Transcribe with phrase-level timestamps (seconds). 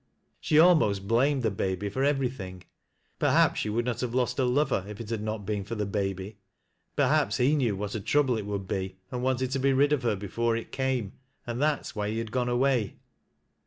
[0.39, 2.63] She almost blamed the baby for every thing.
[3.19, 5.85] Perhaps she would not have lost her lover if it had uot been for the
[5.85, 6.39] baby.
[6.95, 10.01] Perhaps he knew what a trouble it would be, and wanted to be rid of
[10.01, 11.13] her before it came,
[11.45, 12.95] and that was why he had gone away.